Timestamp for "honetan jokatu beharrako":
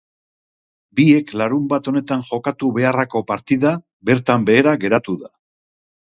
1.91-3.21